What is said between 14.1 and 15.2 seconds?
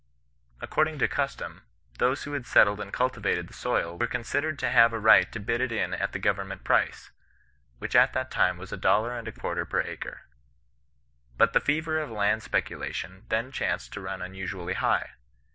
unusually high.